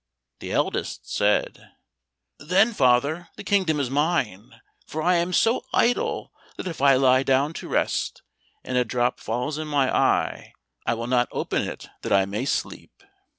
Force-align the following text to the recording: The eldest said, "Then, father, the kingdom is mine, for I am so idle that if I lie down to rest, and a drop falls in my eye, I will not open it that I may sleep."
The 0.39 0.51
eldest 0.51 1.13
said, 1.13 1.73
"Then, 2.39 2.73
father, 2.73 3.29
the 3.35 3.43
kingdom 3.43 3.79
is 3.79 3.91
mine, 3.91 4.59
for 4.87 4.99
I 5.03 5.17
am 5.17 5.31
so 5.31 5.63
idle 5.73 6.33
that 6.57 6.65
if 6.65 6.81
I 6.81 6.95
lie 6.95 7.21
down 7.21 7.53
to 7.61 7.67
rest, 7.67 8.23
and 8.63 8.79
a 8.79 8.83
drop 8.83 9.19
falls 9.19 9.59
in 9.59 9.67
my 9.67 9.95
eye, 9.95 10.53
I 10.87 10.95
will 10.95 11.05
not 11.05 11.29
open 11.31 11.61
it 11.61 11.87
that 12.01 12.11
I 12.13 12.25
may 12.25 12.45
sleep." 12.45 13.03